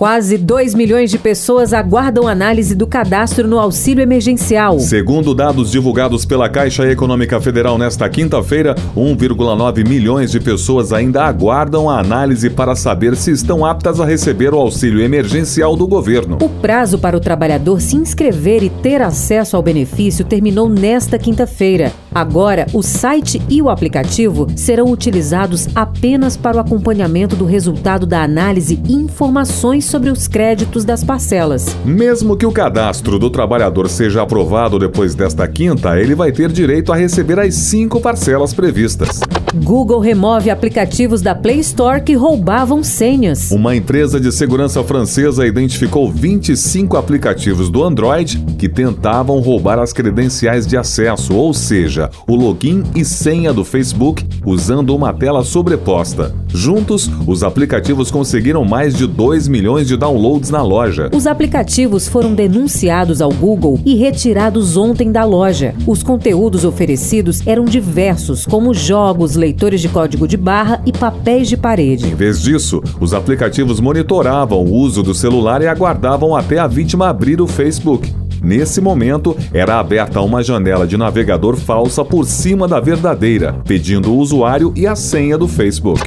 Quase 0.00 0.38
2 0.38 0.74
milhões 0.74 1.10
de 1.10 1.18
pessoas 1.18 1.74
aguardam 1.74 2.26
análise 2.26 2.74
do 2.74 2.86
cadastro 2.86 3.46
no 3.46 3.58
auxílio 3.58 4.00
emergencial. 4.00 4.80
Segundo 4.80 5.34
dados 5.34 5.70
divulgados 5.70 6.24
pela 6.24 6.48
Caixa 6.48 6.90
Econômica 6.90 7.38
Federal 7.38 7.76
nesta 7.76 8.08
quinta-feira, 8.08 8.74
1,9 8.96 9.86
milhões 9.86 10.30
de 10.30 10.40
pessoas 10.40 10.90
ainda 10.90 11.24
aguardam 11.24 11.90
a 11.90 12.00
análise 12.00 12.48
para 12.48 12.74
saber 12.74 13.14
se 13.14 13.30
estão 13.30 13.62
aptas 13.62 14.00
a 14.00 14.06
receber 14.06 14.54
o 14.54 14.58
auxílio 14.58 15.02
emergencial 15.02 15.76
do 15.76 15.86
governo. 15.86 16.38
O 16.40 16.48
prazo 16.48 16.98
para 16.98 17.18
o 17.18 17.20
trabalhador 17.20 17.78
se 17.82 17.94
inscrever 17.94 18.62
e 18.62 18.70
ter 18.70 19.02
acesso 19.02 19.54
ao 19.54 19.62
benefício 19.62 20.24
terminou 20.24 20.66
nesta 20.66 21.18
quinta-feira. 21.18 21.92
Agora, 22.10 22.66
o 22.72 22.82
site 22.82 23.40
e 23.50 23.60
o 23.60 23.68
aplicativo 23.68 24.46
serão 24.56 24.90
utilizados 24.90 25.68
apenas 25.74 26.38
para 26.38 26.56
o 26.56 26.60
acompanhamento 26.60 27.36
do 27.36 27.44
resultado 27.44 28.06
da 28.06 28.22
análise 28.22 28.80
e 28.88 28.94
informações 28.94 29.89
sobre 29.90 30.08
os 30.08 30.28
créditos 30.28 30.84
das 30.84 31.02
parcelas. 31.02 31.76
Mesmo 31.84 32.36
que 32.36 32.46
o 32.46 32.52
cadastro 32.52 33.18
do 33.18 33.28
trabalhador 33.28 33.88
seja 33.88 34.22
aprovado 34.22 34.78
depois 34.78 35.14
desta 35.14 35.46
quinta, 35.48 35.98
ele 35.98 36.14
vai 36.14 36.30
ter 36.30 36.52
direito 36.52 36.92
a 36.92 36.96
receber 36.96 37.40
as 37.40 37.54
cinco 37.54 38.00
parcelas 38.00 38.54
previstas. 38.54 39.20
Google 39.54 39.98
remove 39.98 40.48
aplicativos 40.48 41.22
da 41.22 41.34
Play 41.34 41.58
Store 41.58 42.00
que 42.00 42.14
roubavam 42.14 42.84
senhas. 42.84 43.50
Uma 43.50 43.74
empresa 43.74 44.20
de 44.20 44.30
segurança 44.30 44.82
francesa 44.84 45.44
identificou 45.44 46.10
25 46.10 46.96
aplicativos 46.96 47.68
do 47.68 47.82
Android 47.82 48.38
que 48.56 48.68
tentavam 48.68 49.40
roubar 49.40 49.78
as 49.80 49.92
credenciais 49.92 50.66
de 50.66 50.76
acesso, 50.76 51.34
ou 51.34 51.52
seja, 51.52 52.10
o 52.28 52.36
login 52.36 52.84
e 52.94 53.04
senha 53.04 53.52
do 53.52 53.64
Facebook, 53.64 54.24
usando 54.46 54.94
uma 54.94 55.12
tela 55.12 55.42
sobreposta. 55.42 56.32
Juntos, 56.48 57.10
os 57.26 57.42
aplicativos 57.42 58.10
conseguiram 58.10 58.64
mais 58.64 58.94
de 58.94 59.06
2 59.06 59.48
milhões 59.48 59.88
de 59.88 59.96
downloads 59.96 60.50
na 60.50 60.62
loja. 60.62 61.10
Os 61.12 61.26
aplicativos 61.26 62.06
foram 62.06 62.34
denunciados 62.34 63.20
ao 63.20 63.32
Google 63.32 63.80
e 63.84 63.94
retirados 63.94 64.76
ontem 64.76 65.10
da 65.10 65.24
loja. 65.24 65.74
Os 65.86 66.02
conteúdos 66.02 66.64
oferecidos 66.64 67.44
eram 67.46 67.64
diversos, 67.64 68.46
como 68.46 68.74
jogos, 68.74 69.36
leitores 69.40 69.80
de 69.80 69.88
código 69.88 70.28
de 70.28 70.36
barra 70.36 70.80
e 70.86 70.92
papéis 70.92 71.48
de 71.48 71.56
parede. 71.56 72.06
Em 72.06 72.14
vez 72.14 72.42
disso, 72.42 72.82
os 73.00 73.14
aplicativos 73.14 73.80
monitoravam 73.80 74.62
o 74.62 74.72
uso 74.72 75.02
do 75.02 75.14
celular 75.14 75.62
e 75.62 75.66
aguardavam 75.66 76.36
até 76.36 76.58
a 76.58 76.66
vítima 76.66 77.08
abrir 77.08 77.40
o 77.40 77.46
Facebook. 77.46 78.14
Nesse 78.42 78.80
momento, 78.80 79.36
era 79.52 79.78
aberta 79.78 80.20
uma 80.20 80.42
janela 80.42 80.86
de 80.86 80.96
navegador 80.96 81.56
falsa 81.56 82.04
por 82.04 82.24
cima 82.24 82.68
da 82.68 82.80
verdadeira, 82.80 83.54
pedindo 83.66 84.12
o 84.12 84.18
usuário 84.18 84.72
e 84.76 84.86
a 84.86 84.96
senha 84.96 85.36
do 85.36 85.48
Facebook. 85.48 86.00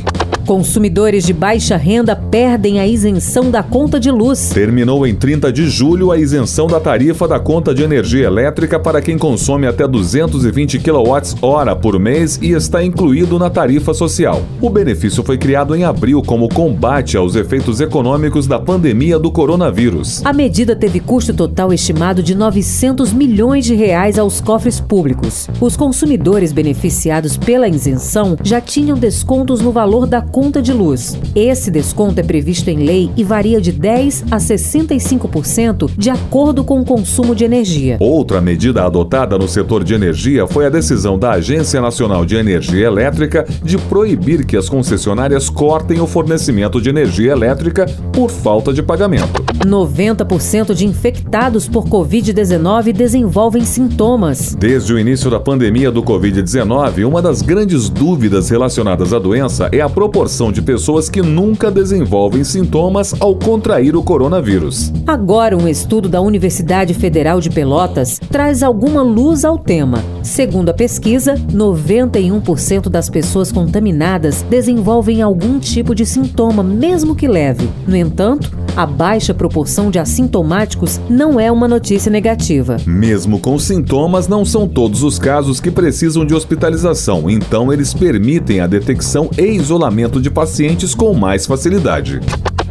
Consumidores 0.45 1.23
de 1.23 1.31
baixa 1.31 1.77
renda 1.77 2.17
perdem 2.17 2.77
a 2.77 2.85
isenção 2.85 3.49
da 3.49 3.63
conta 3.63 3.97
de 3.97 4.11
luz. 4.11 4.49
Terminou 4.49 5.07
em 5.07 5.15
30 5.15 5.53
de 5.53 5.69
julho 5.69 6.11
a 6.11 6.17
isenção 6.17 6.67
da 6.67 6.81
tarifa 6.81 7.25
da 7.25 7.39
conta 7.39 7.73
de 7.73 7.81
energia 7.81 8.27
elétrica 8.27 8.77
para 8.77 9.01
quem 9.01 9.17
consome 9.17 9.65
até 9.67 9.87
220 9.87 10.79
kWh 10.79 11.75
por 11.81 11.97
mês 11.97 12.37
e 12.41 12.51
está 12.51 12.83
incluído 12.83 13.39
na 13.39 13.49
tarifa 13.49 13.93
social. 13.93 14.43
O 14.59 14.69
benefício 14.69 15.23
foi 15.23 15.37
criado 15.37 15.73
em 15.77 15.85
abril 15.85 16.21
como 16.21 16.49
combate 16.49 17.15
aos 17.15 17.35
efeitos 17.35 17.79
econômicos 17.79 18.45
da 18.45 18.59
pandemia 18.59 19.17
do 19.17 19.31
coronavírus. 19.31 20.25
A 20.25 20.33
medida 20.33 20.75
teve 20.75 20.99
custo 20.99 21.33
total 21.33 21.71
estimado 21.71 22.21
de 22.21 22.35
900 22.35 23.13
milhões 23.13 23.63
de 23.63 23.75
reais 23.75 24.19
aos 24.19 24.41
cofres 24.41 24.81
públicos. 24.81 25.47
Os 25.61 25.77
consumidores 25.77 26.51
beneficiados 26.51 27.37
pela 27.37 27.69
isenção 27.69 28.35
já 28.43 28.59
tinham 28.59 28.97
descontos 28.97 29.61
no 29.61 29.71
valor 29.71 30.05
da 30.05 30.32
conta 30.33 30.63
de 30.63 30.73
luz. 30.73 31.15
Esse 31.35 31.69
desconto 31.69 32.19
é 32.19 32.23
previsto 32.23 32.67
em 32.67 32.77
lei 32.77 33.11
e 33.15 33.23
varia 33.23 33.61
de 33.61 33.71
10 33.71 34.25
a 34.31 34.37
65% 34.37 35.91
de 35.95 36.09
acordo 36.09 36.63
com 36.63 36.81
o 36.81 36.85
consumo 36.85 37.35
de 37.35 37.45
energia. 37.45 37.97
Outra 37.99 38.41
medida 38.41 38.83
adotada 38.83 39.37
no 39.37 39.47
setor 39.47 39.83
de 39.83 39.93
energia 39.93 40.47
foi 40.47 40.65
a 40.65 40.71
decisão 40.71 41.19
da 41.19 41.33
Agência 41.33 41.79
Nacional 41.79 42.25
de 42.25 42.35
Energia 42.35 42.87
Elétrica 42.87 43.45
de 43.63 43.77
proibir 43.77 44.43
que 44.43 44.57
as 44.57 44.67
concessionárias 44.67 45.51
cortem 45.51 46.01
o 46.01 46.07
fornecimento 46.07 46.81
de 46.81 46.89
energia 46.89 47.31
elétrica 47.31 47.85
por 48.11 48.31
falta 48.31 48.73
de 48.73 48.81
pagamento. 48.81 49.43
90% 49.65 50.73
de 50.73 50.85
infectados 50.85 51.67
por 51.67 51.85
Covid-19 51.87 52.91
desenvolvem 52.91 53.63
sintomas. 53.65 54.55
Desde 54.55 54.93
o 54.93 54.99
início 54.99 55.29
da 55.29 55.39
pandemia 55.39 55.91
do 55.91 56.03
Covid-19, 56.03 57.07
uma 57.07 57.21
das 57.21 57.41
grandes 57.41 57.89
dúvidas 57.89 58.49
relacionadas 58.49 59.13
à 59.13 59.19
doença 59.19 59.69
é 59.71 59.81
a 59.81 59.89
proporção 59.89 60.51
de 60.51 60.61
pessoas 60.61 61.09
que 61.09 61.21
nunca 61.21 61.69
desenvolvem 61.69 62.43
sintomas 62.43 63.13
ao 63.19 63.35
contrair 63.35 63.95
o 63.95 64.03
coronavírus. 64.03 64.91
Agora, 65.05 65.57
um 65.57 65.67
estudo 65.67 66.07
da 66.07 66.21
Universidade 66.21 66.93
Federal 66.93 67.39
de 67.39 67.49
Pelotas 67.49 68.19
traz 68.29 68.63
alguma 68.63 69.01
luz 69.01 69.43
ao 69.45 69.57
tema. 69.57 70.03
Segundo 70.21 70.69
a 70.69 70.73
pesquisa, 70.73 71.35
91% 71.35 72.89
das 72.89 73.09
pessoas 73.09 73.51
contaminadas 73.51 74.41
desenvolvem 74.43 75.21
algum 75.21 75.59
tipo 75.59 75.93
de 75.93 76.05
sintoma, 76.05 76.63
mesmo 76.63 77.15
que 77.15 77.27
leve. 77.27 77.69
No 77.87 77.95
entanto, 77.95 78.62
a 78.75 78.85
baixa 78.85 79.33
proporção 79.33 79.91
de 79.91 79.99
assintomáticos 79.99 80.99
não 81.09 81.39
é 81.39 81.51
uma 81.51 81.67
notícia 81.67 82.11
negativa. 82.11 82.77
Mesmo 82.85 83.39
com 83.39 83.57
sintomas, 83.59 84.27
não 84.27 84.43
são 84.43 84.67
todos 84.67 85.03
os 85.03 85.19
casos 85.19 85.59
que 85.59 85.69
precisam 85.69 86.25
de 86.25 86.33
hospitalização, 86.33 87.29
então 87.29 87.71
eles 87.71 87.93
permitem 87.93 88.59
a 88.59 88.67
detecção 88.67 89.29
e 89.37 89.43
isolamento 89.43 90.19
de 90.19 90.29
pacientes 90.29 90.95
com 90.95 91.13
mais 91.13 91.45
facilidade. 91.45 92.19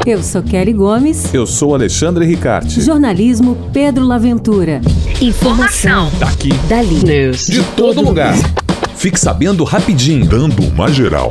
Eu 0.04 0.20
sou 0.20 0.42
Kelly 0.42 0.72
Gomes. 0.72 1.32
Eu 1.32 1.46
sou 1.46 1.74
Alexandre 1.74 2.26
Ricarte. 2.26 2.80
Jornalismo 2.80 3.56
Pedro 3.72 4.04
Laventura. 4.04 4.80
Informação. 5.20 6.10
Daqui. 6.18 6.50
Dali. 6.68 7.04
News. 7.04 7.46
De 7.46 7.62
todo 7.76 8.02
lugar. 8.02 8.34
Fique 8.96 9.20
sabendo 9.20 9.62
rapidinho. 9.62 10.26
Dando 10.26 10.64
uma 10.64 10.88
geral. 10.88 11.30